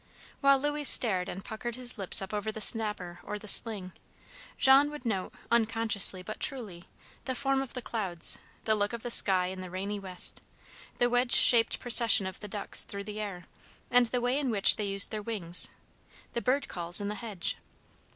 [0.39, 3.91] While Louis stared and puckered his lips up over the snapper or the sling,
[4.57, 6.85] Jean would note, unconsciously but truly,
[7.25, 10.41] the form of the clouds, the look of the sky in the rainy west,
[10.97, 13.45] the wedge shaped procession of the ducks through the air,
[13.91, 15.69] and the way in which they used their wings,
[16.33, 17.57] the bird calls in the hedge.